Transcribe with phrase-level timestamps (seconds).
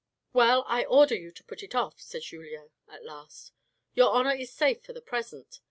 [0.33, 3.51] "Well, I order you to put it off," said Julien at last."
[3.93, 5.59] Your honour is safe for the present.